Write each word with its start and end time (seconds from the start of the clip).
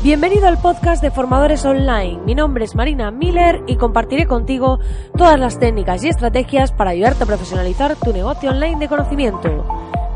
Bienvenido 0.00 0.46
al 0.46 0.58
podcast 0.58 1.02
de 1.02 1.10
Formadores 1.10 1.64
Online. 1.64 2.20
Mi 2.24 2.36
nombre 2.36 2.64
es 2.64 2.76
Marina 2.76 3.10
Miller 3.10 3.64
y 3.66 3.74
compartiré 3.74 4.28
contigo 4.28 4.78
todas 5.16 5.40
las 5.40 5.58
técnicas 5.58 6.04
y 6.04 6.08
estrategias 6.08 6.70
para 6.70 6.90
ayudarte 6.90 7.24
a 7.24 7.26
profesionalizar 7.26 7.96
tu 7.96 8.12
negocio 8.12 8.50
online 8.50 8.78
de 8.78 8.86
conocimiento. 8.86 9.66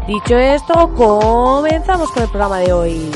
Dicho 0.06 0.38
esto, 0.38 0.94
comenzamos 0.94 2.12
con 2.12 2.22
el 2.22 2.28
programa 2.28 2.58
de 2.60 2.72
hoy. 2.72 3.10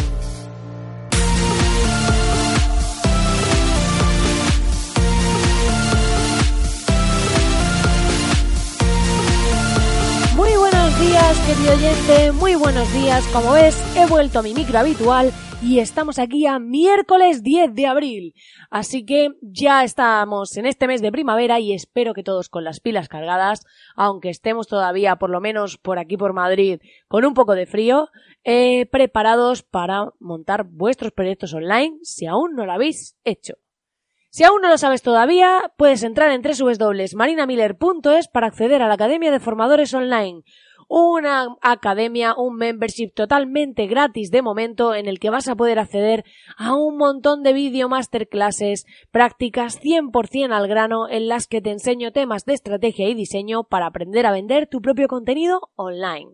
Muy 10.34 10.56
buenos 10.56 11.00
días, 11.00 11.38
querido 11.46 11.74
oyente, 11.74 12.32
muy 12.32 12.56
buenos 12.56 12.92
días. 12.92 13.24
Como 13.32 13.52
ves, 13.52 13.80
he 13.94 14.04
vuelto 14.06 14.40
a 14.40 14.42
mi 14.42 14.52
micro 14.52 14.80
habitual 14.80 15.32
y 15.62 15.78
estamos 15.78 16.18
aquí 16.18 16.46
a 16.46 16.58
miércoles 16.58 17.42
10 17.42 17.74
de 17.74 17.86
abril. 17.86 18.34
Así 18.70 19.04
que 19.04 19.30
ya 19.40 19.84
estamos 19.84 20.56
en 20.56 20.66
este 20.66 20.86
mes 20.86 21.00
de 21.00 21.10
primavera 21.12 21.58
y 21.60 21.72
espero 21.72 22.14
que 22.14 22.22
todos 22.22 22.48
con 22.48 22.64
las 22.64 22.80
pilas 22.80 23.08
cargadas, 23.08 23.64
aunque 23.94 24.28
estemos 24.28 24.66
todavía 24.68 25.16
por 25.16 25.30
lo 25.30 25.40
menos 25.40 25.78
por 25.78 25.98
aquí 25.98 26.16
por 26.16 26.32
Madrid 26.34 26.80
con 27.08 27.24
un 27.24 27.34
poco 27.34 27.54
de 27.54 27.66
frío, 27.66 28.08
eh, 28.44 28.86
preparados 28.86 29.62
para 29.62 30.10
montar 30.20 30.64
vuestros 30.64 31.12
proyectos 31.12 31.54
online 31.54 31.98
si 32.02 32.26
aún 32.26 32.54
no 32.54 32.66
lo 32.66 32.72
habéis 32.72 33.16
hecho. 33.24 33.54
Si 34.30 34.44
aún 34.44 34.60
no 34.60 34.68
lo 34.68 34.76
sabes 34.76 35.00
todavía, 35.00 35.72
puedes 35.78 36.02
entrar 36.02 36.30
en 36.30 36.42
www.marinamiller.es 36.42 38.28
para 38.28 38.48
acceder 38.48 38.82
a 38.82 38.88
la 38.88 38.94
Academia 38.94 39.30
de 39.30 39.40
Formadores 39.40 39.94
Online, 39.94 40.42
una 40.88 41.56
academia, 41.62 42.34
un 42.36 42.56
membership 42.56 43.10
totalmente 43.14 43.86
gratis 43.86 44.30
de 44.30 44.42
momento 44.42 44.94
en 44.94 45.06
el 45.06 45.18
que 45.18 45.30
vas 45.30 45.48
a 45.48 45.56
poder 45.56 45.78
acceder 45.78 46.24
a 46.56 46.74
un 46.74 46.96
montón 46.96 47.42
de 47.42 47.52
vídeo 47.52 47.88
masterclasses, 47.88 48.86
prácticas 49.10 49.80
100% 49.80 50.52
al 50.52 50.68
grano 50.68 51.08
en 51.08 51.28
las 51.28 51.46
que 51.46 51.60
te 51.60 51.70
enseño 51.70 52.12
temas 52.12 52.44
de 52.44 52.54
estrategia 52.54 53.08
y 53.08 53.14
diseño 53.14 53.64
para 53.64 53.86
aprender 53.86 54.26
a 54.26 54.32
vender 54.32 54.68
tu 54.68 54.80
propio 54.80 55.08
contenido 55.08 55.60
online. 55.74 56.32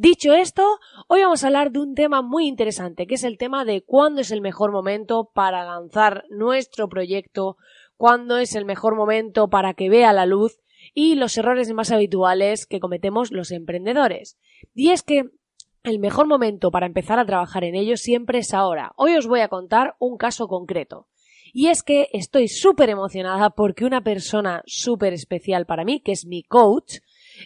Dicho 0.00 0.32
esto, 0.32 0.78
hoy 1.08 1.22
vamos 1.22 1.42
a 1.42 1.48
hablar 1.48 1.72
de 1.72 1.80
un 1.80 1.94
tema 1.96 2.22
muy 2.22 2.46
interesante, 2.46 3.08
que 3.08 3.16
es 3.16 3.24
el 3.24 3.36
tema 3.36 3.64
de 3.64 3.82
cuándo 3.82 4.20
es 4.20 4.30
el 4.30 4.40
mejor 4.40 4.70
momento 4.70 5.28
para 5.34 5.64
lanzar 5.64 6.24
nuestro 6.30 6.88
proyecto, 6.88 7.56
cuándo 7.96 8.38
es 8.38 8.54
el 8.54 8.64
mejor 8.64 8.94
momento 8.94 9.48
para 9.48 9.74
que 9.74 9.90
vea 9.90 10.12
la 10.12 10.24
luz 10.24 10.60
y 10.94 11.14
los 11.14 11.36
errores 11.36 11.72
más 11.72 11.90
habituales 11.90 12.66
que 12.66 12.80
cometemos 12.80 13.30
los 13.30 13.50
emprendedores. 13.50 14.38
Y 14.74 14.90
es 14.90 15.02
que 15.02 15.24
el 15.84 15.98
mejor 15.98 16.26
momento 16.26 16.70
para 16.70 16.86
empezar 16.86 17.18
a 17.18 17.26
trabajar 17.26 17.64
en 17.64 17.74
ello 17.74 17.96
siempre 17.96 18.40
es 18.40 18.52
ahora. 18.54 18.92
Hoy 18.96 19.16
os 19.16 19.26
voy 19.26 19.40
a 19.40 19.48
contar 19.48 19.94
un 19.98 20.16
caso 20.16 20.48
concreto. 20.48 21.06
Y 21.52 21.68
es 21.68 21.82
que 21.82 22.08
estoy 22.12 22.48
súper 22.48 22.90
emocionada 22.90 23.50
porque 23.50 23.84
una 23.84 24.02
persona 24.02 24.62
súper 24.66 25.14
especial 25.14 25.64
para 25.66 25.84
mí, 25.84 26.00
que 26.00 26.12
es 26.12 26.26
mi 26.26 26.42
coach, 26.42 26.96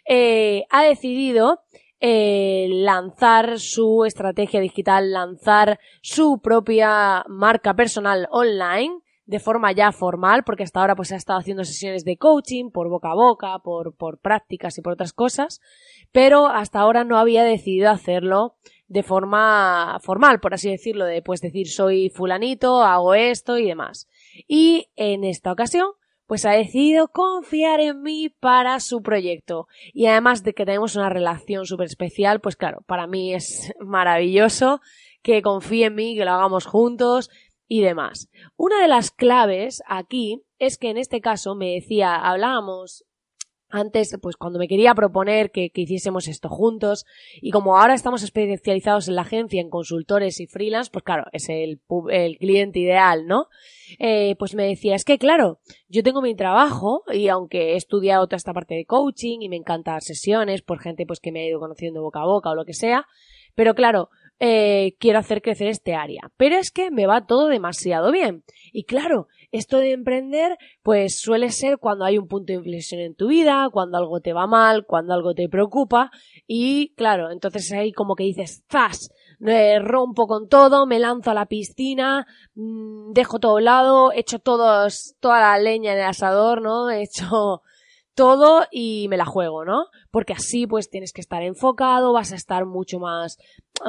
eh, 0.09 0.65
ha 0.71 0.83
decidido 0.83 1.61
eh, 2.01 2.67
lanzar 2.69 3.61
su 3.61 4.05
estrategia 4.05 4.61
digital, 4.61 5.13
lanzar 5.13 5.79
su 6.01 6.41
propia 6.43 7.25
marca 7.29 7.75
personal 7.75 8.27
online 8.33 9.02
de 9.25 9.41
forma 9.41 9.73
ya 9.73 9.93
formal, 9.93 10.43
porque 10.45 10.65
hasta 10.65 10.81
ahora 10.81 10.97
pues 10.97 11.13
ha 11.13 11.17
estado 11.17 11.39
haciendo 11.39 11.65
sesiones 11.65 12.05
de 12.05 12.17
coaching 12.17 12.71
por 12.71 12.89
boca 12.89 13.11
a 13.11 13.15
boca, 13.15 13.59
por, 13.61 13.95
por 13.95 14.19
prácticas 14.19 14.77
y 14.79 14.83
por 14.83 14.95
otras 14.95 15.13
cosas, 15.13 15.61
pero 16.11 16.47
hasta 16.47 16.81
ahora 16.81 17.05
no 17.05 17.19
había 17.19 17.45
decidido 17.45 17.91
hacerlo 17.91 18.57
de 18.89 19.03
forma 19.03 19.99
formal, 20.03 20.41
por 20.41 20.55
así 20.55 20.71
decirlo, 20.71 21.07
de 21.07 21.23
pues 21.23 21.41
decir 21.41 21.69
soy 21.69 22.11
fulanito, 22.11 22.83
hago 22.83 23.15
esto 23.15 23.57
y 23.57 23.67
demás. 23.67 24.09
Y 24.49 24.89
en 24.97 25.25
esta 25.25 25.53
ocasión 25.53 25.87
pues 26.27 26.47
ha 26.47 26.53
decidido 26.53 27.09
confiar 27.09 27.81
en 27.81 28.03
mí 28.03 28.31
para 28.31 28.81
su 28.81 29.03
proyecto. 29.03 29.67
Y 29.93 30.07
además 30.07 30.43
de 30.43 30.55
que 30.55 30.65
tenemos 30.65 30.97
una 30.97 31.11
relación 31.11 31.67
súper 31.67 31.87
especial, 31.87 32.41
pues 32.41 32.57
claro, 32.57 32.83
para 32.87 33.07
mí 33.07 33.35
es 33.35 33.73
maravilloso 33.81 34.81
que 35.23 35.43
confíe 35.43 35.87
en 35.87 35.95
mí, 35.95 36.17
que 36.17 36.25
lo 36.25 36.33
hagamos 36.33 36.67
juntos 36.67 37.31
y 37.73 37.81
demás. 37.81 38.29
Una 38.59 38.83
de 38.83 38.87
las 38.87 39.11
claves 39.11 39.83
aquí 39.87 40.43
es 40.59 40.77
que 40.77 40.91
en 40.91 40.99
este 40.99 41.23
caso 41.23 41.55
me 41.55 41.73
decía, 41.73 42.17
hablábamos 42.17 43.07
antes, 43.71 44.15
pues 44.21 44.37
cuando 44.37 44.59
me 44.59 44.69
quería 44.69 44.95
proponer 44.95 45.51
que, 45.51 45.71
hiciésemos 45.75 46.29
esto 46.29 46.51
juntos, 46.51 47.07
y 47.41 47.51
como 47.51 47.79
ahora 47.79 47.95
estamos 47.95 48.23
especializados 48.23 49.09
en 49.09 49.15
la 49.15 49.23
agencia, 49.23 49.63
en 49.63 49.71
consultores 49.71 50.39
y 50.41 50.47
freelance, 50.47 50.91
pues 50.93 51.03
claro, 51.03 51.25
es 51.33 51.49
el, 51.49 51.81
el 52.11 52.37
cliente 52.37 52.81
ideal, 52.81 53.27
¿no? 53.27 53.47
Eh, 53.99 54.37
pues 54.39 54.55
me 54.55 54.67
decía, 54.67 54.95
es 54.95 55.07
que 55.07 55.17
claro, 55.17 55.59
yo 55.89 56.03
tengo 56.03 56.21
mi 56.21 56.37
trabajo, 56.37 57.05
y 57.11 57.29
aunque 57.29 57.73
he 57.73 57.77
estudiado 57.77 58.27
toda 58.27 58.37
esta 58.37 58.53
parte 58.53 58.75
de 58.75 58.85
coaching, 58.85 59.39
y 59.41 59.49
me 59.49 59.57
encanta 59.57 59.99
sesiones 60.03 60.61
por 60.61 60.79
gente 60.79 61.07
pues 61.07 61.21
que 61.21 61.33
me 61.33 61.41
ha 61.41 61.47
ido 61.47 61.59
conociendo 61.59 62.03
boca 62.03 62.21
a 62.21 62.27
boca 62.27 62.51
o 62.51 62.55
lo 62.55 62.67
que 62.67 62.75
sea, 62.75 63.07
pero 63.55 63.75
claro, 63.75 64.11
eh, 64.39 64.95
quiero 64.99 65.19
hacer 65.19 65.43
crecer 65.43 65.69
este 65.69 65.95
área. 65.95 66.31
Pero 66.37 66.57
es 66.57 66.71
que 66.71 66.91
me 66.91 67.07
va 67.07 67.27
todo 67.27 67.49
demasiado 67.49 68.11
bien. 68.11 68.45
Y 68.73 68.85
claro, 68.85 69.29
esto 69.53 69.79
de 69.79 69.93
emprender, 69.93 70.57
pues 70.83 71.21
suele 71.21 71.51
ser 71.51 71.79
cuando 71.79 72.05
hay 72.05 72.19
un 72.19 72.27
punto 72.27 72.53
de 72.53 72.59
inflexión 72.59 73.01
en 73.01 73.15
tu 73.15 73.29
vida, 73.29 73.69
cuando 73.73 73.99
algo 73.99 74.21
te 74.21 74.33
va 74.33 74.47
mal, 74.47 74.85
cuando 74.87 75.15
algo 75.15 75.35
te 75.35 75.49
preocupa. 75.49 76.11
Y 76.47 76.95
claro, 76.95 77.31
entonces 77.31 77.71
ahí 77.73 77.93
como 77.93 78.15
que 78.15 78.25
dices, 78.25 78.65
¡zas! 78.71 79.11
rompo 79.81 80.27
con 80.27 80.49
todo, 80.49 80.87
me 80.87 80.99
lanzo 80.99 81.31
a 81.31 81.35
la 81.35 81.47
piscina, 81.47 82.27
mm, 82.55 83.13
dejo 83.13 83.41
todo 83.41 83.59
lado, 83.61 84.13
echo 84.13 84.39
todos, 84.39 85.17
toda 85.21 85.41
la 85.41 85.59
leña 85.59 85.93
en 85.93 85.99
el 85.99 86.05
asador, 86.05 86.63
¿no? 86.63 86.91
He 86.91 87.03
hecho 87.03 87.63
todo 88.15 88.67
y 88.71 89.07
me 89.09 89.17
la 89.17 89.25
juego, 89.25 89.65
¿no? 89.65 89.87
Porque 90.11 90.33
así 90.33 90.67
pues 90.67 90.91
tienes 90.91 91.13
que 91.13 91.21
estar 91.21 91.43
enfocado, 91.43 92.13
vas 92.13 92.33
a 92.33 92.37
estar 92.37 92.67
mucho 92.67 92.99
más, 92.99 93.39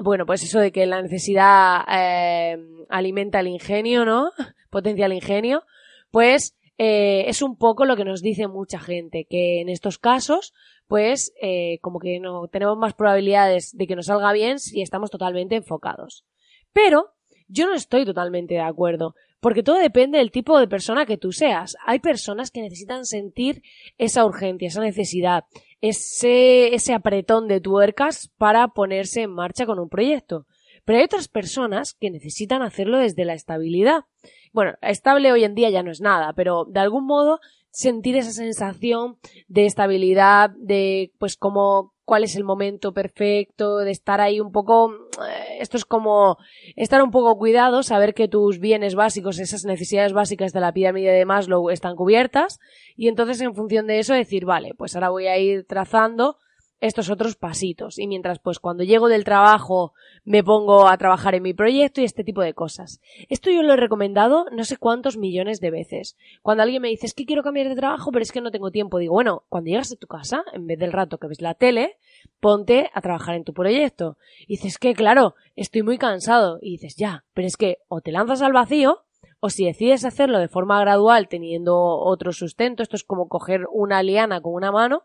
bueno, 0.03 0.25
pues 0.25 0.43
eso 0.43 0.59
de 0.59 0.71
que 0.71 0.85
la 0.85 1.01
necesidad 1.01 1.81
eh, 1.91 2.57
alimenta 2.89 3.39
el 3.39 3.47
ingenio, 3.47 4.05
¿no? 4.05 4.31
Potencia 4.69 5.05
el 5.05 5.13
ingenio, 5.13 5.63
pues 6.11 6.55
eh, 6.77 7.25
es 7.27 7.41
un 7.41 7.57
poco 7.57 7.85
lo 7.85 7.95
que 7.95 8.05
nos 8.05 8.21
dice 8.21 8.47
mucha 8.47 8.79
gente, 8.79 9.25
que 9.29 9.61
en 9.61 9.69
estos 9.69 9.99
casos, 9.99 10.53
pues 10.87 11.33
eh, 11.41 11.79
como 11.81 11.99
que 11.99 12.19
no 12.19 12.47
tenemos 12.47 12.77
más 12.77 12.93
probabilidades 12.93 13.71
de 13.73 13.87
que 13.87 13.95
nos 13.95 14.07
salga 14.07 14.31
bien 14.33 14.59
si 14.59 14.81
estamos 14.81 15.11
totalmente 15.11 15.55
enfocados. 15.55 16.25
Pero 16.71 17.13
yo 17.47 17.67
no 17.67 17.73
estoy 17.75 18.05
totalmente 18.05 18.55
de 18.55 18.61
acuerdo, 18.61 19.15
porque 19.43 19.61
todo 19.61 19.77
depende 19.77 20.19
del 20.19 20.31
tipo 20.31 20.57
de 20.57 20.69
persona 20.69 21.05
que 21.05 21.17
tú 21.17 21.33
seas. 21.33 21.75
Hay 21.85 21.99
personas 21.99 22.49
que 22.49 22.61
necesitan 22.61 23.05
sentir 23.05 23.61
esa 23.97 24.25
urgencia, 24.25 24.69
esa 24.69 24.79
necesidad, 24.79 25.43
ese, 25.81 26.73
ese 26.73 26.93
apretón 26.93 27.49
de 27.49 27.59
tuercas 27.59 28.31
para 28.37 28.69
ponerse 28.69 29.23
en 29.23 29.31
marcha 29.31 29.65
con 29.65 29.79
un 29.79 29.89
proyecto. 29.89 30.47
Pero 30.85 30.97
hay 30.99 31.03
otras 31.03 31.27
personas 31.27 31.93
que 31.93 32.09
necesitan 32.09 32.61
hacerlo 32.61 32.99
desde 32.99 33.25
la 33.25 33.33
estabilidad. 33.33 34.05
Bueno, 34.53 34.75
estable 34.81 35.33
hoy 35.33 35.43
en 35.43 35.55
día 35.55 35.69
ya 35.69 35.83
no 35.83 35.91
es 35.91 35.99
nada, 35.99 36.31
pero 36.31 36.63
de 36.63 36.79
algún 36.79 37.05
modo 37.05 37.41
sentir 37.69 38.15
esa 38.15 38.31
sensación 38.31 39.17
de 39.49 39.65
estabilidad, 39.65 40.51
de 40.51 41.11
pues 41.19 41.35
como 41.35 41.92
cuál 42.05 42.23
es 42.23 42.35
el 42.35 42.43
momento 42.43 42.93
perfecto, 42.93 43.77
de 43.77 43.91
estar 43.91 44.21
ahí 44.21 44.39
un 44.39 44.51
poco, 44.51 44.93
eh, 45.25 45.57
esto 45.59 45.77
es 45.77 45.85
como 45.85 46.37
estar 46.75 47.01
un 47.01 47.11
poco 47.11 47.37
cuidado, 47.37 47.83
saber 47.83 48.13
que 48.13 48.27
tus 48.27 48.59
bienes 48.59 48.95
básicos, 48.95 49.39
esas 49.39 49.65
necesidades 49.65 50.13
básicas 50.13 50.53
de 50.53 50.59
la 50.59 50.73
pirámide 50.73 51.11
de 51.11 51.25
Maslow 51.25 51.69
están 51.69 51.95
cubiertas. 51.95 52.59
Y 52.95 53.07
entonces 53.07 53.39
en 53.41 53.55
función 53.55 53.87
de 53.87 53.99
eso 53.99 54.13
decir, 54.13 54.45
vale, 54.45 54.73
pues 54.77 54.95
ahora 54.95 55.09
voy 55.09 55.27
a 55.27 55.37
ir 55.37 55.65
trazando 55.65 56.37
estos 56.83 57.09
otros 57.09 57.35
pasitos. 57.35 57.97
Y 57.97 58.07
mientras, 58.07 58.39
pues 58.39 58.59
cuando 58.59 58.83
llego 58.83 59.07
del 59.07 59.23
trabajo 59.23 59.93
me 60.25 60.43
pongo 60.43 60.87
a 60.87 60.97
trabajar 60.97 61.33
en 61.33 61.43
mi 61.43 61.53
proyecto 61.53 62.01
y 62.01 62.03
este 62.03 62.25
tipo 62.25 62.41
de 62.41 62.53
cosas. 62.53 62.99
Esto 63.29 63.49
yo 63.49 63.63
lo 63.63 63.73
he 63.73 63.77
recomendado 63.77 64.47
no 64.51 64.65
sé 64.65 64.75
cuántos 64.75 65.15
millones 65.15 65.61
de 65.61 65.71
veces. 65.71 66.17
Cuando 66.41 66.63
alguien 66.63 66.81
me 66.81 66.89
dice, 66.89 67.05
es 67.05 67.13
que 67.13 67.25
quiero 67.25 67.41
cambiar 67.41 67.69
de 67.69 67.75
trabajo, 67.75 68.11
pero 68.11 68.23
es 68.23 68.33
que 68.33 68.41
no 68.41 68.51
tengo 68.51 68.69
tiempo, 68.69 68.97
digo, 68.97 69.13
bueno, 69.13 69.43
cuando 69.47 69.69
llegas 69.69 69.93
a 69.93 69.95
tu 69.95 70.07
casa, 70.07 70.43
en 70.51 70.67
vez 70.67 70.77
del 70.77 70.91
rato 70.91 71.19
que 71.19 71.27
ves 71.27 71.41
la 71.41 71.53
tele, 71.53 71.97
ponte 72.41 72.89
a 72.93 73.01
trabajar 73.01 73.35
en 73.35 73.45
tu 73.45 73.53
proyecto. 73.53 74.17
Y 74.41 74.57
dices 74.57 74.77
que, 74.77 74.93
claro, 74.93 75.35
estoy 75.55 75.83
muy 75.83 75.97
cansado. 75.97 76.59
Y 76.61 76.71
dices, 76.71 76.97
ya, 76.97 77.23
pero 77.33 77.47
es 77.47 77.55
que 77.55 77.77
o 77.87 78.01
te 78.01 78.11
lanzas 78.11 78.41
al 78.41 78.51
vacío, 78.51 79.03
o 79.39 79.49
si 79.49 79.65
decides 79.65 80.03
hacerlo 80.03 80.39
de 80.39 80.49
forma 80.49 80.79
gradual 80.81 81.29
teniendo 81.29 81.77
otro 81.77 82.33
sustento, 82.33 82.83
esto 82.83 82.97
es 82.97 83.03
como 83.03 83.29
coger 83.29 83.67
una 83.71 84.03
liana 84.03 84.41
con 84.41 84.53
una 84.53 84.71
mano, 84.71 85.03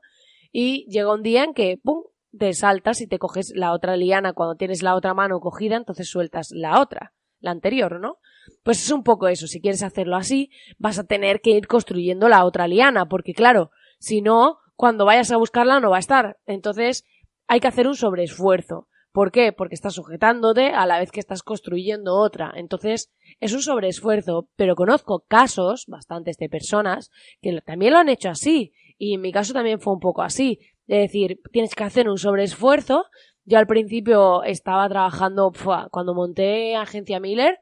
y 0.52 0.86
llega 0.90 1.12
un 1.12 1.22
día 1.22 1.44
en 1.44 1.54
que, 1.54 1.78
¡pum!, 1.82 2.04
te 2.36 2.52
saltas 2.52 3.00
y 3.00 3.06
te 3.06 3.18
coges 3.18 3.52
la 3.54 3.72
otra 3.72 3.96
liana 3.96 4.32
cuando 4.32 4.56
tienes 4.56 4.82
la 4.82 4.94
otra 4.94 5.14
mano 5.14 5.40
cogida, 5.40 5.76
entonces 5.76 6.08
sueltas 6.08 6.50
la 6.50 6.80
otra, 6.80 7.14
la 7.40 7.50
anterior, 7.50 8.00
¿no? 8.00 8.18
Pues 8.62 8.84
es 8.84 8.90
un 8.90 9.02
poco 9.02 9.28
eso, 9.28 9.46
si 9.46 9.60
quieres 9.60 9.82
hacerlo 9.82 10.16
así, 10.16 10.50
vas 10.78 10.98
a 10.98 11.04
tener 11.04 11.40
que 11.40 11.50
ir 11.50 11.66
construyendo 11.66 12.28
la 12.28 12.44
otra 12.44 12.68
liana, 12.68 13.08
porque 13.08 13.32
claro, 13.32 13.70
si 13.98 14.20
no, 14.20 14.58
cuando 14.76 15.04
vayas 15.04 15.30
a 15.32 15.36
buscarla 15.36 15.80
no 15.80 15.90
va 15.90 15.96
a 15.96 16.00
estar. 16.00 16.38
Entonces, 16.46 17.04
hay 17.48 17.60
que 17.60 17.68
hacer 17.68 17.88
un 17.88 17.96
sobreesfuerzo. 17.96 18.86
¿Por 19.10 19.32
qué? 19.32 19.52
Porque 19.52 19.74
estás 19.74 19.94
sujetándote 19.94 20.68
a 20.68 20.86
la 20.86 21.00
vez 21.00 21.10
que 21.10 21.18
estás 21.18 21.42
construyendo 21.42 22.14
otra. 22.14 22.52
Entonces, 22.54 23.10
es 23.40 23.52
un 23.52 23.62
sobreesfuerzo, 23.62 24.48
pero 24.54 24.76
conozco 24.76 25.24
casos, 25.26 25.86
bastantes 25.88 26.36
de 26.36 26.48
personas, 26.48 27.10
que 27.42 27.60
también 27.62 27.94
lo 27.94 27.98
han 27.98 28.08
hecho 28.08 28.28
así. 28.28 28.72
Y 28.98 29.14
en 29.14 29.20
mi 29.20 29.32
caso 29.32 29.52
también 29.52 29.80
fue 29.80 29.94
un 29.94 30.00
poco 30.00 30.22
así. 30.22 30.58
Es 30.86 31.10
decir, 31.10 31.40
tienes 31.52 31.74
que 31.74 31.84
hacer 31.84 32.08
un 32.08 32.18
sobreesfuerzo. 32.18 33.04
Yo 33.44 33.58
al 33.58 33.66
principio 33.66 34.42
estaba 34.42 34.88
trabajando, 34.88 35.52
cuando 35.90 36.14
monté 36.14 36.76
Agencia 36.76 37.20
Miller, 37.20 37.60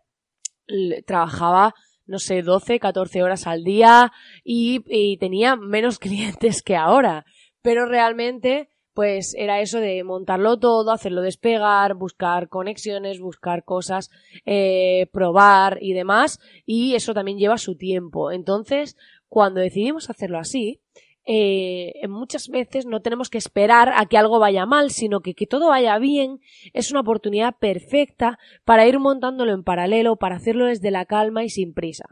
trabajaba, 1.07 1.75
no 2.07 2.19
sé, 2.19 2.43
12, 2.43 2.81
14 2.81 3.23
horas 3.23 3.47
al 3.47 3.63
día 3.63 4.13
y, 4.43 5.17
tenía 5.19 5.57
menos 5.57 5.99
clientes 6.01 6.63
que 6.63 6.77
ahora. 6.77 7.25
Pero 7.63 7.87
realmente 7.87 8.69
pues 8.95 9.35
era 9.37 9.61
eso 9.61 9.79
de 9.79 10.03
montarlo 10.05 10.59
todo, 10.59 10.91
hacerlo 10.91 11.21
despegar, 11.21 11.97
buscar 11.97 12.49
conexiones, 12.49 13.21
buscar 13.21 13.63
cosas, 13.63 14.11
eh, 14.47 15.07
probar 15.13 15.77
y 15.83 15.93
demás, 15.93 16.41
y 16.65 16.95
eso 16.95 17.13
también 17.13 17.37
lleva 17.37 17.59
su 17.59 17.77
tiempo. 17.77 18.33
Entonces, 18.33 18.97
cuando 19.29 19.61
decidimos 19.61 20.09
hacerlo 20.09 20.39
así, 20.39 20.81
eh, 21.27 21.93
muchas 22.09 22.49
veces 22.49 22.87
no 22.87 23.01
tenemos 23.01 23.31
que 23.31 23.39
esperar 23.39 23.93
a 23.97 24.07
que 24.07 24.17
algo 24.17 24.39
vaya 24.39 24.65
mal, 24.65 24.91
sino 24.91 25.21
que 25.21 25.35
que 25.35 25.47
todo 25.47 25.69
vaya 25.69 25.99
bien 25.99 26.41
es 26.73 26.93
una 26.93 27.01
oportunidad 27.01 27.57
perfecta 27.59 28.39
para 28.65 28.87
ir 28.87 29.01
montándolo 29.01 29.53
en 29.53 29.65
paralelo, 29.65 30.17
para 30.17 30.37
hacerlo 30.37 30.67
desde 30.67 30.93
la 30.93 31.05
calma 31.05 31.43
y 31.43 31.49
sin 31.49 31.75
prisa. 31.75 32.05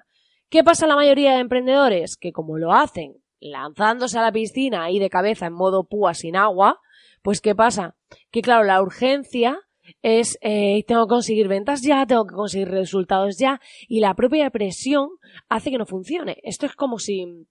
¿Qué 0.49 0.64
pasa 0.64 0.87
a 0.87 0.88
la 0.88 0.96
mayoría 0.96 1.32
de 1.32 1.40
emprendedores? 1.40 2.16
Que 2.16 2.32
como 2.32 2.58
lo 2.58 2.72
hacen 2.72 3.16
lanzándose 3.40 4.19
a 4.19 4.22
la 4.22 4.32
piscina 4.32 4.90
y 4.90 4.99
de 4.99 5.11
cabeza 5.11 5.46
en 5.46 5.52
modo 5.52 5.84
púa 5.84 6.14
sin 6.14 6.34
agua, 6.34 6.81
pues 7.22 7.40
¿qué 7.40 7.55
pasa? 7.55 7.96
Que 8.31 8.43
claro, 8.43 8.64
la 8.64 8.82
urgencia 8.82 9.61
es 10.02 10.38
eh, 10.40 10.84
tengo 10.87 11.06
que 11.06 11.11
conseguir 11.11 11.46
ventas 11.46 11.82
ya, 11.82 12.06
tengo 12.06 12.26
que 12.26 12.34
conseguir 12.34 12.69
resultados 12.69 13.38
ya 13.38 13.61
y 13.87 14.00
la 14.00 14.14
propia 14.14 14.50
presión 14.50 15.11
hace 15.49 15.70
que 15.70 15.78
no 15.78 15.87
funcione. 15.87 16.38
Esto 16.43 16.66
es 16.66 16.75
como 16.75 16.99
si 16.99 17.46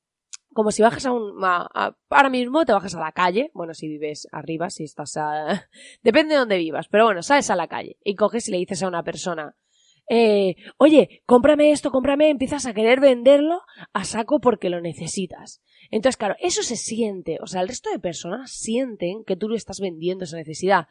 como 0.54 0.72
si 0.72 0.82
bajas 0.82 1.06
a 1.06 1.12
un 1.12 1.44
ahora 1.44 2.30
mismo 2.30 2.66
te 2.66 2.74
bajas 2.74 2.96
a 2.96 3.00
la 3.00 3.12
calle, 3.12 3.52
bueno, 3.54 3.74
si 3.74 3.88
vives 3.88 4.28
arriba, 4.32 4.70
si 4.70 4.84
estás 4.84 5.18
a 5.18 5.70
depende 6.04 6.34
de 6.34 6.40
dónde 6.40 6.58
vivas, 6.58 6.88
pero 6.88 7.06
bueno, 7.06 7.22
sales 7.22 7.50
a 7.50 7.56
la 7.56 7.68
calle 7.68 7.98
y 8.04 8.16
coges 8.16 8.48
y 8.48 8.52
le 8.52 8.58
dices 8.58 8.84
a 8.84 8.88
una 8.88 9.04
persona 9.04 9.56
eh, 10.10 10.56
oye, 10.78 11.24
cómprame 11.26 11.72
esto, 11.72 11.92
cómprame, 11.92 12.30
empiezas 12.30 12.66
a 12.66 12.74
querer 12.74 13.00
venderlo 13.00 13.62
a 13.94 14.04
saco 14.04 14.40
porque 14.40 14.70
lo 14.70 14.82
necesitas. 14.82 15.62
Entonces, 15.92 16.18
claro, 16.18 16.36
eso 16.40 16.62
se 16.64 16.76
siente, 16.76 17.38
o 17.42 17.48
sea, 17.48 17.62
el 17.62 17.68
resto 17.68 17.90
de 17.90 18.00
personas 18.00 18.52
sienten 18.52 19.24
que 19.24 19.36
tú 19.36 19.50
le 19.50 19.56
estás 19.56 19.80
vendiendo 19.80 20.26
esa 20.26 20.38
necesidad. 20.38 20.88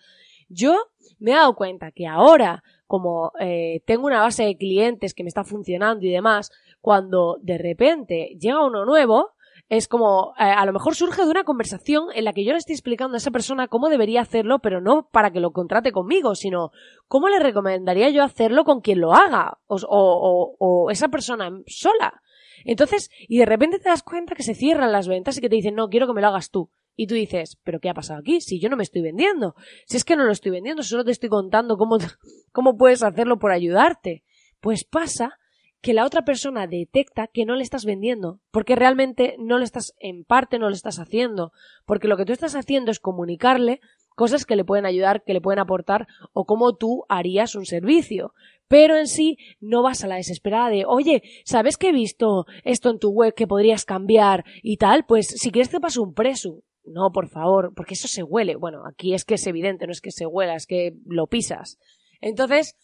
Yo 0.49 0.77
me 1.19 1.33
he 1.33 1.35
dado 1.35 1.55
cuenta 1.55 1.93
que 1.93 2.07
ahora, 2.07 2.63
como 2.87 3.33
eh, 3.41 3.83
tengo 3.87 4.07
una 4.07 4.21
base 4.21 4.45
de 4.45 4.57
clientes 4.57 5.15
que 5.15 5.25
me 5.25 5.29
está 5.29 5.45
funcionando 5.45 6.05
y 6.07 6.11
demás, 6.11 6.51
cuando 6.81 7.39
de 7.43 7.59
repente 7.59 8.37
llega 8.39 8.65
uno 8.65 8.85
nuevo, 8.85 9.31
es 9.73 9.89
como, 9.89 10.35
eh, 10.39 10.43
a 10.43 10.67
lo 10.67 10.75
mejor 10.75 10.95
surge 10.95 11.25
de 11.25 11.31
una 11.31 11.45
conversación 11.45 12.09
en 12.15 12.27
la 12.27 12.35
que 12.35 12.45
yo 12.45 12.53
le 12.53 12.59
estoy 12.59 12.75
explicando 12.75 13.15
a 13.15 13.17
esa 13.17 13.31
persona 13.31 13.69
cómo 13.69 13.89
debería 13.89 14.21
hacerlo, 14.21 14.59
pero 14.59 14.83
no 14.83 15.09
para 15.11 15.31
que 15.31 15.41
lo 15.41 15.53
contrate 15.53 15.93
conmigo, 15.93 16.35
sino 16.35 16.73
cómo 17.09 17.31
le 17.31 17.39
recomendaría 17.39 18.11
yo 18.11 18.23
hacerlo 18.23 18.65
con 18.65 18.83
quien 18.83 19.01
lo 19.01 19.15
haga, 19.15 19.61
o, 19.67 19.77
o, 19.81 20.57
o 20.59 20.91
esa 20.91 21.09
persona 21.09 21.51
sola. 21.67 22.21
Entonces, 22.67 23.09
y 23.27 23.39
de 23.39 23.47
repente 23.47 23.79
te 23.79 23.89
das 23.89 24.03
cuenta 24.03 24.35
que 24.35 24.43
se 24.43 24.55
cierran 24.55 24.93
las 24.93 25.09
ventas 25.09 25.39
y 25.39 25.41
que 25.41 25.49
te 25.49 25.57
dicen, 25.57 25.75
no, 25.75 25.89
quiero 25.89 26.07
que 26.07 26.13
me 26.13 26.21
lo 26.21 26.29
hagas 26.29 26.51
tú. 26.51 26.69
Y 26.95 27.07
tú 27.07 27.15
dices, 27.15 27.59
¿pero 27.65 27.81
qué 27.81 27.89
ha 27.89 27.95
pasado 27.95 28.21
aquí? 28.21 28.43
Si 28.43 28.61
yo 28.61 28.69
no 28.69 28.77
me 28.77 28.83
estoy 28.83 29.01
vendiendo. 29.01 29.55
Si 29.87 29.97
es 29.97 30.05
que 30.05 30.17
no 30.17 30.25
lo 30.25 30.33
estoy 30.33 30.53
vendiendo, 30.53 30.83
solo 30.83 31.03
te 31.03 31.13
estoy 31.13 31.31
contando 31.31 31.79
cómo, 31.79 31.97
cómo 32.53 32.77
puedes 32.77 33.03
hacerlo 33.03 33.39
por 33.39 33.53
ayudarte. 33.53 34.23
Pues 34.61 34.85
pasa 34.85 35.39
que 35.83 35.95
la 35.95 36.07
otra 36.07 36.25
persona 36.25 36.69
detecta 36.69 37.27
que 37.27 37.45
no 37.45 37.57
le 37.57 37.65
estás 37.65 37.85
vendiendo, 37.85 38.41
porque 38.53 38.77
realmente 38.77 39.35
no 39.39 39.59
lo 39.59 39.65
estás, 39.65 39.95
en 39.99 40.25
parte 40.25 40.59
no 40.59 40.69
lo 40.69 40.75
estás 40.75 41.01
haciendo, 41.01 41.53
porque 41.85 42.07
lo 42.09 42.17
que 42.17 42.25
tú 42.25 42.33
estás 42.33 42.55
haciendo 42.55 42.93
es 42.93 43.01
comunicarle 43.01 43.81
cosas 44.15 44.47
que 44.47 44.57
le 44.57 44.65
pueden 44.65 44.87
ayudar, 44.87 45.25
que 45.25 45.33
le 45.33 45.41
pueden 45.41 45.59
aportar, 45.59 46.07
o 46.33 46.45
cómo 46.45 46.77
tú 46.77 47.05
harías 47.09 47.57
un 47.57 47.67
servicio. 47.67 48.33
Pero 48.69 48.97
en 48.97 49.09
sí 49.09 49.39
no 49.61 49.83
vas 49.83 50.05
a 50.05 50.07
la 50.07 50.17
desesperada 50.17 50.71
de, 50.71 50.85
oye, 50.87 51.23
¿sabes 51.45 51.77
que 51.77 51.89
he 51.89 51.93
visto 51.93 52.47
esto 52.65 52.91
en 52.91 52.99
tu 52.99 53.11
web 53.11 53.35
que 53.35 53.49
podrías 53.49 53.85
cambiar 53.85 54.45
y 54.63 54.77
tal? 54.77 55.05
Pues 55.05 55.27
si 55.27 55.51
quieres 55.51 55.71
te 55.71 55.81
paso 55.81 56.03
un 56.03 56.15
preso. 56.15 56.63
No, 56.85 57.11
por 57.13 57.29
favor, 57.29 57.73
porque 57.75 57.95
eso 57.95 58.09
se 58.09 58.23
huele. 58.23 58.57
Bueno, 58.57 58.83
aquí 58.87 59.15
es 59.15 59.25
que 59.25 59.35
es 59.35 59.47
evidente, 59.47 59.87
no 59.87 59.93
es 59.93 60.01
que 60.01 60.11
se 60.11 60.27
huela, 60.27 60.55
es 60.55 60.67
que 60.67 60.95
lo 61.07 61.27
pisas. 61.27 61.79
Entonces, 62.21 62.77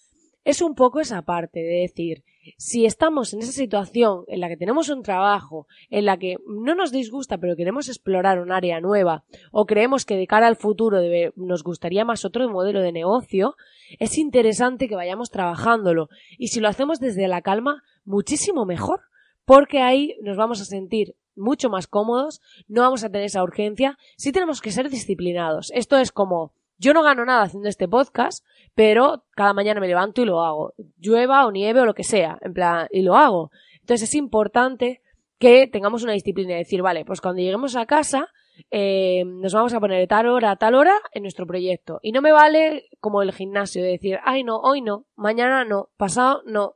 es 0.49 0.63
un 0.63 0.75
poco 0.75 0.99
esa 0.99 1.21
parte 1.21 1.61
de 1.61 1.83
decir, 1.83 2.25
si 2.57 2.87
estamos 2.87 3.35
en 3.35 3.41
esa 3.41 3.53
situación 3.53 4.25
en 4.29 4.41
la 4.41 4.49
que 4.49 4.57
tenemos 4.57 4.89
un 4.89 5.03
trabajo, 5.03 5.67
en 5.91 6.07
la 6.07 6.17
que 6.17 6.37
no 6.47 6.75
nos 6.75 6.91
disgusta 6.91 7.37
pero 7.37 7.55
queremos 7.55 7.91
explorar 7.91 8.41
un 8.41 8.51
área 8.51 8.81
nueva 8.81 9.25
o 9.53 9.67
creemos 9.67 10.07
que 10.07 10.17
de 10.17 10.27
cara 10.27 10.47
al 10.47 10.57
futuro 10.57 11.03
nos 11.37 11.63
gustaría 11.63 12.07
más 12.07 12.25
otro 12.25 12.49
modelo 12.49 12.81
de 12.81 12.93
negocio, 12.93 13.57
es 13.99 14.17
interesante 14.17 14.89
que 14.89 14.97
vayamos 14.97 15.31
trabajándolo 15.31 16.09
y 16.39 16.49
si 16.49 16.61
lo 16.61 16.69
hacemos 16.69 16.99
desde 16.99 17.29
la 17.29 17.43
calma, 17.43 17.83
muchísimo 18.07 18.65
mejor, 18.65 19.03
porque 19.45 19.83
ahí 19.83 20.17
nos 20.23 20.39
vamos 20.39 20.63
a 20.63 20.65
sentir 20.65 21.15
mucho 21.37 21.69
más 21.69 21.89
cómodos, 21.89 22.41
no 22.69 22.81
vamos 22.81 23.05
a 23.05 23.11
tener 23.11 23.27
esa 23.27 23.43
urgencia, 23.43 23.99
sí 24.17 24.33
tenemos 24.33 24.63
que 24.63 24.73
ser 24.73 24.89
disciplinados. 24.89 25.71
Esto 25.75 25.99
es 25.99 26.11
como 26.11 26.55
yo 26.79 26.95
no 26.95 27.03
gano 27.03 27.25
nada 27.25 27.43
haciendo 27.43 27.69
este 27.69 27.89
podcast, 27.89 28.45
pero 28.75 29.25
cada 29.33 29.53
mañana 29.53 29.81
me 29.81 29.89
levanto 29.89 30.23
y 30.23 30.25
lo 30.25 30.43
hago. 30.43 30.75
Llueva 30.97 31.47
o 31.47 31.51
nieve 31.51 31.81
o 31.81 31.85
lo 31.85 31.95
que 31.95 32.05
sea, 32.05 32.39
en 32.41 32.55
plan, 32.55 32.87
y 32.91 33.03
lo 33.03 33.17
hago. 33.17 33.51
Entonces 33.81 34.09
es 34.09 34.15
importante 34.15 35.03
que 35.39 35.67
tengamos 35.67 36.03
una 36.03 36.13
disciplina 36.13 36.55
y 36.55 36.59
decir, 36.59 36.83
vale, 36.83 37.05
pues 37.05 37.21
cuando 37.21 37.41
lleguemos 37.41 37.77
a 37.77 37.87
casa, 37.87 38.29
eh, 38.71 39.25
nos 39.25 39.55
vamos 39.55 39.73
a 39.73 39.81
poner 39.81 40.07
tal 40.09 40.27
hora 40.27 40.53
a 40.53 40.57
tal 40.57 40.75
hora 40.75 40.95
en 41.13 41.23
nuestro 41.23 41.47
proyecto. 41.47 42.01
Y 42.03 42.13
no 42.13 42.23
me 42.23 42.33
vale 42.33 42.89
como 43.01 43.23
el 43.23 43.33
gimnasio 43.33 43.83
de 43.83 43.91
decir, 43.91 44.19
ay 44.25 44.45
no, 44.45 44.59
hoy 44.59 44.81
no, 44.81 45.07
mañana 45.17 45.65
no, 45.65 45.91
pasado 45.97 46.43
no. 46.47 46.75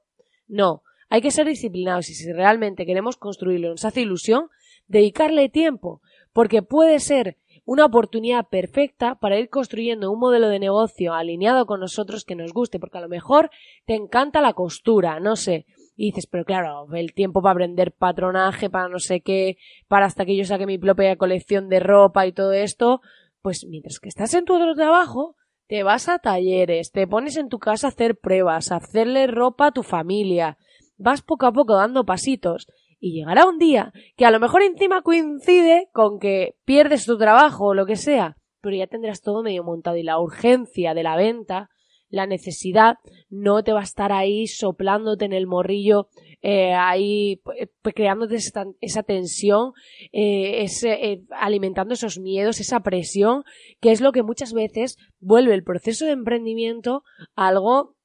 No, 0.48 0.82
hay 1.08 1.20
que 1.22 1.30
ser 1.30 1.46
disciplinados 1.46 2.10
y 2.10 2.14
si 2.14 2.32
realmente 2.32 2.86
queremos 2.86 3.16
construirlo, 3.16 3.70
nos 3.70 3.84
hace 3.84 4.02
ilusión, 4.02 4.48
dedicarle 4.86 5.48
tiempo, 5.48 6.02
porque 6.32 6.62
puede 6.62 7.00
ser 7.00 7.38
una 7.64 7.84
oportunidad 7.84 8.48
perfecta 8.48 9.14
para 9.16 9.38
ir 9.38 9.48
construyendo 9.48 10.10
un 10.10 10.18
modelo 10.18 10.48
de 10.48 10.58
negocio 10.58 11.14
alineado 11.14 11.66
con 11.66 11.80
nosotros 11.80 12.24
que 12.24 12.34
nos 12.34 12.52
guste, 12.52 12.78
porque 12.78 12.98
a 12.98 13.02
lo 13.02 13.08
mejor 13.08 13.50
te 13.86 13.94
encanta 13.94 14.40
la 14.40 14.52
costura, 14.52 15.20
no 15.20 15.36
sé, 15.36 15.66
y 15.96 16.06
dices, 16.06 16.26
pero 16.26 16.44
claro, 16.44 16.86
el 16.92 17.12
tiempo 17.12 17.42
para 17.42 17.52
aprender 17.52 17.92
patronaje, 17.92 18.70
para 18.70 18.88
no 18.88 18.98
sé 18.98 19.20
qué, 19.20 19.56
para 19.88 20.06
hasta 20.06 20.24
que 20.24 20.36
yo 20.36 20.44
saque 20.44 20.66
mi 20.66 20.78
propia 20.78 21.16
colección 21.16 21.68
de 21.68 21.80
ropa 21.80 22.26
y 22.26 22.32
todo 22.32 22.52
esto, 22.52 23.00
pues 23.42 23.66
mientras 23.68 23.98
que 24.00 24.08
estás 24.08 24.34
en 24.34 24.44
tu 24.44 24.54
otro 24.54 24.74
trabajo, 24.74 25.36
te 25.68 25.82
vas 25.84 26.08
a 26.08 26.18
talleres, 26.18 26.90
te 26.90 27.06
pones 27.06 27.36
en 27.36 27.48
tu 27.48 27.58
casa 27.58 27.86
a 27.86 27.90
hacer 27.90 28.16
pruebas, 28.16 28.72
a 28.72 28.76
hacerle 28.76 29.26
ropa 29.26 29.68
a 29.68 29.72
tu 29.72 29.82
familia, 29.82 30.58
vas 30.96 31.22
poco 31.22 31.46
a 31.46 31.52
poco 31.52 31.76
dando 31.76 32.04
pasitos 32.04 32.66
y 33.02 33.12
llegará 33.12 33.46
un 33.46 33.58
día 33.58 33.92
que 34.16 34.24
a 34.24 34.30
lo 34.30 34.38
mejor 34.38 34.62
encima 34.62 35.02
coincide 35.02 35.88
con 35.92 36.20
que 36.20 36.54
pierdes 36.64 37.04
tu 37.04 37.18
trabajo 37.18 37.66
o 37.66 37.74
lo 37.74 37.84
que 37.84 37.96
sea, 37.96 38.36
pero 38.60 38.76
ya 38.76 38.86
tendrás 38.86 39.20
todo 39.20 39.42
medio 39.42 39.64
montado 39.64 39.96
y 39.96 40.04
la 40.04 40.20
urgencia 40.20 40.94
de 40.94 41.02
la 41.02 41.16
venta, 41.16 41.68
la 42.10 42.26
necesidad, 42.26 42.98
no 43.28 43.64
te 43.64 43.72
va 43.72 43.80
a 43.80 43.84
estar 43.84 44.12
ahí 44.12 44.46
soplándote 44.46 45.24
en 45.24 45.32
el 45.32 45.48
morrillo, 45.48 46.10
eh, 46.42 46.74
ahí 46.74 47.40
pues, 47.42 47.94
creándote 47.94 48.36
esa, 48.36 49.02
tensión, 49.02 49.72
eh, 50.12 50.62
ese, 50.62 50.92
eh, 50.92 51.22
alimentando 51.30 51.94
esos 51.94 52.20
miedos, 52.20 52.60
esa 52.60 52.80
presión, 52.80 53.42
que 53.80 53.90
es 53.90 54.00
lo 54.00 54.12
que 54.12 54.22
muchas 54.22 54.52
veces 54.52 54.96
vuelve 55.18 55.54
el 55.54 55.64
proceso 55.64 56.04
de 56.04 56.12
emprendimiento 56.12 57.02
algo 57.34 57.96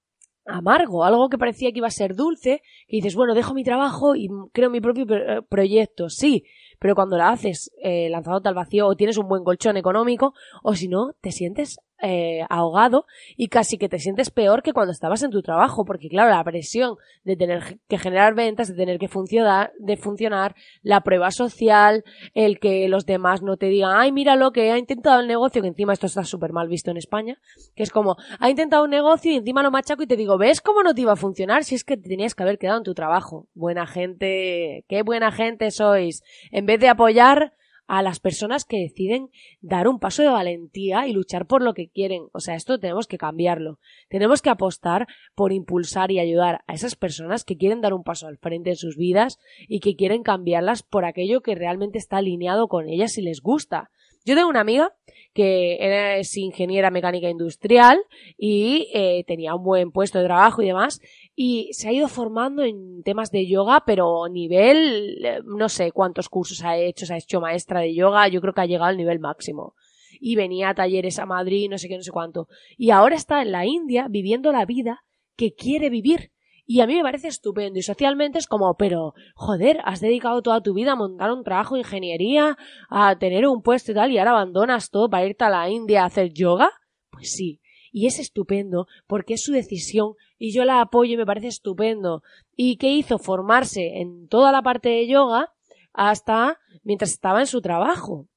amargo, 0.47 1.03
algo 1.03 1.29
que 1.29 1.37
parecía 1.37 1.71
que 1.71 1.79
iba 1.79 1.87
a 1.87 1.91
ser 1.91 2.15
dulce, 2.15 2.61
que 2.87 2.97
dices, 2.97 3.15
bueno, 3.15 3.33
dejo 3.33 3.53
mi 3.53 3.63
trabajo 3.63 4.15
y 4.15 4.29
creo 4.53 4.69
mi 4.69 4.81
propio 4.81 5.05
proyecto, 5.49 6.09
sí, 6.09 6.43
pero 6.79 6.95
cuando 6.95 7.17
la 7.17 7.29
haces 7.29 7.71
eh, 7.81 8.11
al 8.13 8.53
vacío 8.53 8.87
o 8.87 8.95
tienes 8.95 9.17
un 9.17 9.27
buen 9.27 9.43
colchón 9.43 9.77
económico 9.77 10.33
o 10.63 10.75
si 10.75 10.87
no, 10.87 11.13
te 11.21 11.31
sientes 11.31 11.79
eh, 11.99 12.45
ahogado 12.49 13.07
y 13.37 13.47
casi 13.47 13.79
que 13.79 13.89
te 13.89 13.97
sientes 13.97 14.29
peor 14.29 14.61
que 14.61 14.71
cuando 14.71 14.91
estabas 14.91 15.23
en 15.23 15.31
tu 15.31 15.41
trabajo, 15.41 15.83
porque 15.83 16.09
claro, 16.09 16.29
la 16.29 16.43
presión 16.43 16.97
de 17.23 17.35
tener 17.35 17.79
que 17.87 17.97
generar 17.97 18.35
ventas, 18.35 18.67
de 18.67 18.75
tener 18.75 18.99
que 18.99 19.07
funcionar, 19.07 19.71
de 19.79 19.97
funcionar, 19.97 20.55
la 20.83 21.01
prueba 21.01 21.31
social, 21.31 22.03
el 22.35 22.59
que 22.59 22.87
los 22.87 23.07
demás 23.07 23.41
no 23.41 23.57
te 23.57 23.65
digan, 23.65 23.93
ay, 23.95 24.11
mira 24.11 24.35
lo 24.35 24.51
que 24.51 24.71
ha 24.71 24.77
intentado 24.77 25.19
el 25.19 25.27
negocio, 25.27 25.63
que 25.63 25.69
encima 25.69 25.93
esto 25.93 26.05
está 26.05 26.23
súper 26.23 26.53
mal 26.53 26.67
visto 26.67 26.91
en 26.91 26.97
España, 26.97 27.39
que 27.75 27.81
es 27.81 27.89
como, 27.89 28.15
ha 28.39 28.49
intentado 28.51 28.83
un 28.83 28.91
negocio 28.91 29.31
y 29.31 29.37
encima 29.37 29.63
lo 29.63 29.71
machaco 29.71 30.03
y 30.03 30.07
te 30.07 30.17
digo, 30.17 30.37
¿ves 30.37 30.61
cómo 30.61 30.83
no 30.83 30.93
te 30.93 31.01
iba 31.01 31.13
a 31.13 31.15
funcionar 31.15 31.63
si 31.63 31.73
es 31.73 31.83
que 31.83 31.97
te 31.97 32.09
tenías 32.09 32.35
que 32.35 32.43
haber 32.43 32.59
quedado 32.59 32.77
en 32.77 32.83
tu 32.83 32.93
trabajo? 32.93 33.47
Buena 33.55 33.87
gente, 33.87 34.85
qué 34.87 35.01
buena 35.01 35.31
gente 35.31 35.71
sois. 35.71 36.21
Vez 36.67 36.79
de 36.81 36.89
apoyar, 36.89 37.53
a 37.87 38.01
las 38.01 38.19
personas 38.19 38.65
que 38.65 38.79
deciden 38.79 39.29
dar 39.61 39.87
un 39.87 39.99
paso 39.99 40.21
de 40.21 40.27
valentía 40.27 41.07
y 41.07 41.13
luchar 41.13 41.47
por 41.47 41.61
lo 41.63 41.73
que 41.73 41.87
quieren. 41.87 42.27
O 42.33 42.41
sea, 42.41 42.55
esto 42.55 42.79
tenemos 42.79 43.07
que 43.07 43.17
cambiarlo. 43.17 43.79
Tenemos 44.09 44.41
que 44.41 44.49
apostar 44.49 45.07
por 45.35 45.53
impulsar 45.53 46.11
y 46.11 46.19
ayudar 46.19 46.63
a 46.67 46.73
esas 46.73 46.95
personas 46.95 47.45
que 47.45 47.57
quieren 47.57 47.81
dar 47.81 47.93
un 47.93 48.03
paso 48.03 48.27
al 48.27 48.37
frente 48.37 48.71
en 48.71 48.75
sus 48.75 48.97
vidas 48.97 49.39
y 49.67 49.79
que 49.79 49.95
quieren 49.95 50.21
cambiarlas 50.21 50.83
por 50.83 51.05
aquello 51.05 51.41
que 51.41 51.55
realmente 51.55 51.97
está 51.97 52.17
alineado 52.17 52.67
con 52.67 52.89
ellas 52.89 53.17
y 53.17 53.21
les 53.21 53.41
gusta. 53.41 53.89
Yo 54.27 54.35
tengo 54.35 54.49
una 54.49 54.59
amiga 54.59 54.93
que 55.33 56.19
es 56.19 56.35
ingeniera 56.35 56.91
mecánica 56.91 57.29
industrial 57.29 57.97
y 58.37 58.89
eh, 58.93 59.23
tenía 59.25 59.55
un 59.55 59.63
buen 59.63 59.91
puesto 59.93 60.19
de 60.19 60.25
trabajo 60.25 60.61
y 60.61 60.65
demás, 60.65 60.99
y 61.33 61.69
se 61.71 61.87
ha 61.87 61.93
ido 61.93 62.09
formando 62.09 62.63
en 62.63 63.03
temas 63.03 63.31
de 63.31 63.47
yoga, 63.47 63.83
pero 63.85 64.27
nivel, 64.27 65.43
no 65.45 65.69
sé 65.69 65.93
cuántos 65.93 66.27
cursos 66.27 66.61
ha 66.65 66.75
hecho, 66.75 67.05
se 67.05 67.13
ha 67.13 67.17
hecho 67.17 67.39
maestra 67.39 67.79
de 67.79 67.95
yoga, 67.95 68.27
yo 68.27 68.41
creo 68.41 68.53
que 68.53 68.59
ha 68.59 68.65
llegado 68.65 68.89
al 68.89 68.97
nivel 68.97 69.19
máximo. 69.19 69.75
Y 70.19 70.35
venía 70.35 70.69
a 70.69 70.75
talleres 70.75 71.19
a 71.19 71.25
Madrid, 71.25 71.69
no 71.69 71.77
sé 71.77 71.87
qué, 71.87 71.95
no 71.95 72.03
sé 72.03 72.11
cuánto. 72.11 72.49
Y 72.75 72.89
ahora 72.89 73.15
está 73.15 73.41
en 73.41 73.53
la 73.53 73.65
India 73.65 74.07
viviendo 74.09 74.51
la 74.51 74.65
vida 74.65 75.05
que 75.37 75.53
quiere 75.53 75.89
vivir. 75.89 76.31
Y 76.69 76.81
a 76.81 76.85
mí 76.85 76.95
me 76.95 77.01
parece 77.01 77.29
estupendo. 77.29 77.79
Y 77.79 77.81
socialmente 77.81 78.39
es 78.39 78.45
como, 78.45 78.75
pero, 78.75 79.13
joder, 79.35 79.79
has 79.85 80.01
dedicado 80.01 80.41
toda 80.41 80.61
tu 80.61 80.73
vida 80.73 80.91
a 80.91 80.95
montar 80.95 81.31
un 81.31 81.45
trabajo 81.45 81.75
de 81.75 81.81
ingeniería, 81.81 82.57
a 82.89 83.17
tener 83.17 83.47
un 83.47 83.61
puesto 83.61 83.93
y 83.93 83.95
tal, 83.95 84.11
y 84.11 84.17
ahora 84.17 84.31
abandonas 84.31 84.91
todo 84.91 85.09
para 85.09 85.25
irte 85.25 85.45
a 85.45 85.49
la 85.49 85.69
India 85.69 86.03
a 86.03 86.07
hacer 86.07 86.33
yoga. 86.33 86.69
Pues 87.09 87.31
sí. 87.31 87.61
Y 87.93 88.05
es 88.05 88.19
estupendo 88.19 88.85
porque 89.07 89.35
es 89.35 89.43
su 89.43 89.53
decisión 89.53 90.15
y 90.37 90.53
yo 90.53 90.65
la 90.65 90.81
apoyo 90.81 91.13
y 91.13 91.17
me 91.17 91.25
parece 91.25 91.47
estupendo. 91.47 92.21
¿Y 92.53 92.75
qué 92.75 92.91
hizo? 92.91 93.17
Formarse 93.17 94.01
en 94.01 94.27
toda 94.27 94.51
la 94.51 94.61
parte 94.61 94.89
de 94.89 95.07
yoga 95.07 95.53
hasta 95.93 96.59
mientras 96.83 97.11
estaba 97.11 97.39
en 97.39 97.47
su 97.47 97.61
trabajo. 97.61 98.27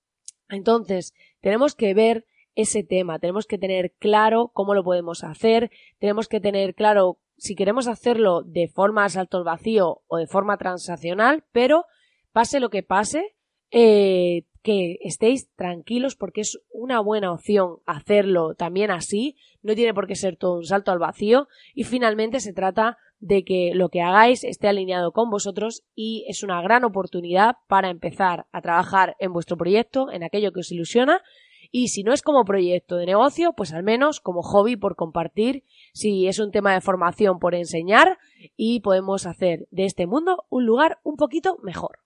Entonces, 0.48 1.14
tenemos 1.40 1.74
que 1.74 1.94
ver 1.94 2.26
ese 2.54 2.82
tema, 2.82 3.18
tenemos 3.18 3.46
que 3.46 3.58
tener 3.58 3.92
claro 3.98 4.50
cómo 4.52 4.74
lo 4.74 4.82
podemos 4.82 5.24
hacer, 5.24 5.70
tenemos 5.98 6.28
que 6.28 6.40
tener 6.40 6.74
claro 6.74 7.18
si 7.40 7.54
queremos 7.54 7.88
hacerlo 7.88 8.42
de 8.42 8.68
forma 8.68 9.08
salto 9.08 9.38
al 9.38 9.44
vacío 9.44 10.02
o 10.06 10.18
de 10.18 10.26
forma 10.26 10.58
transaccional, 10.58 11.42
pero 11.52 11.86
pase 12.32 12.60
lo 12.60 12.68
que 12.68 12.82
pase, 12.82 13.34
eh, 13.70 14.44
que 14.62 14.98
estéis 15.00 15.50
tranquilos 15.54 16.16
porque 16.16 16.42
es 16.42 16.58
una 16.70 17.00
buena 17.00 17.32
opción 17.32 17.78
hacerlo 17.86 18.54
también 18.54 18.90
así, 18.90 19.36
no 19.62 19.74
tiene 19.74 19.94
por 19.94 20.06
qué 20.06 20.16
ser 20.16 20.36
todo 20.36 20.58
un 20.58 20.64
salto 20.64 20.92
al 20.92 20.98
vacío. 20.98 21.48
Y 21.74 21.84
finalmente 21.84 22.40
se 22.40 22.52
trata 22.52 22.98
de 23.20 23.42
que 23.42 23.72
lo 23.74 23.88
que 23.88 24.02
hagáis 24.02 24.44
esté 24.44 24.68
alineado 24.68 25.12
con 25.12 25.30
vosotros 25.30 25.82
y 25.94 26.26
es 26.28 26.42
una 26.42 26.60
gran 26.60 26.84
oportunidad 26.84 27.56
para 27.68 27.88
empezar 27.88 28.46
a 28.52 28.60
trabajar 28.60 29.16
en 29.18 29.32
vuestro 29.32 29.56
proyecto, 29.56 30.10
en 30.12 30.24
aquello 30.24 30.52
que 30.52 30.60
os 30.60 30.72
ilusiona 30.72 31.22
y 31.70 31.88
si 31.88 32.02
no 32.02 32.12
es 32.12 32.22
como 32.22 32.44
proyecto 32.44 32.96
de 32.96 33.06
negocio, 33.06 33.52
pues 33.52 33.72
al 33.72 33.82
menos 33.82 34.20
como 34.20 34.42
hobby 34.42 34.76
por 34.76 34.96
compartir, 34.96 35.64
si 35.92 36.26
es 36.26 36.38
un 36.38 36.50
tema 36.50 36.72
de 36.74 36.80
formación 36.80 37.38
por 37.38 37.54
enseñar 37.54 38.18
y 38.56 38.80
podemos 38.80 39.26
hacer 39.26 39.68
de 39.70 39.84
este 39.84 40.06
mundo 40.06 40.44
un 40.48 40.66
lugar 40.66 40.98
un 41.02 41.16
poquito 41.16 41.58
mejor. 41.62 42.00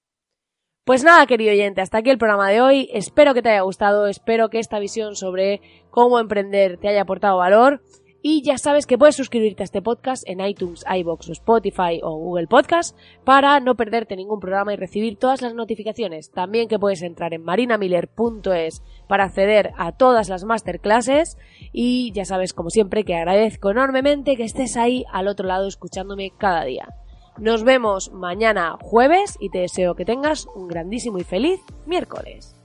Pues 0.85 1.03
nada, 1.03 1.27
querido 1.27 1.51
oyente, 1.51 1.81
hasta 1.81 1.99
aquí 1.99 2.11
el 2.11 2.19
programa 2.19 2.51
de 2.51 2.61
hoy. 2.61 2.91
Espero 2.93 3.33
que 3.33 3.41
te 3.41 3.49
haya 3.49 3.63
gustado, 3.63 4.07
espero 4.07 4.51
que 4.51 4.59
esta 4.59 4.79
visión 4.79 5.17
sobre 5.17 5.63
cómo 5.91 6.19
emprender 6.19 6.77
te 6.77 6.89
haya 6.89 7.03
aportado 7.03 7.39
valor. 7.39 7.83
Y 8.27 8.41
ya 8.41 8.57
sabes 8.57 8.87
que 8.87 8.97
puedes 8.97 9.17
suscribirte 9.17 9.63
a 9.63 9.65
este 9.65 9.83
podcast 9.83 10.27
en 10.27 10.41
iTunes, 10.41 10.83
iBox, 10.91 11.29
Spotify 11.29 12.01
o 12.03 12.17
Google 12.17 12.47
Podcast 12.47 12.97
para 13.23 13.61
no 13.61 13.75
perderte 13.75 14.17
ningún 14.17 14.41
programa 14.41 14.73
y 14.73 14.77
recibir 14.77 15.19
todas 15.19 15.43
las 15.43 15.53
notificaciones. 15.53 16.31
También 16.31 16.67
que 16.67 16.79
puedes 16.79 17.03
entrar 17.03 17.35
en 17.35 17.45
marinamiller.es 17.45 18.83
para 19.09 19.25
acceder 19.25 19.73
a 19.77 19.93
todas 19.93 20.31
las 20.31 20.45
masterclasses. 20.45 21.37
Y 21.71 22.13
ya 22.13 22.25
sabes, 22.25 22.55
como 22.55 22.71
siempre, 22.71 23.05
que 23.05 23.15
agradezco 23.15 23.71
enormemente 23.71 24.39
que 24.39 24.45
estés 24.45 24.79
ahí 24.79 25.05
al 25.13 25.29
otro 25.29 25.47
lado 25.47 25.69
escuchándome 25.69 26.33
cada 26.39 26.65
día. 26.65 26.89
Nos 27.37 27.63
vemos 27.63 28.11
mañana 28.11 28.79
jueves 28.81 29.37
y 29.39 29.51
te 29.51 29.59
deseo 29.59 29.97
que 29.97 30.07
tengas 30.07 30.47
un 30.55 30.67
grandísimo 30.69 31.19
y 31.19 31.25
feliz 31.25 31.61
miércoles. 31.85 32.57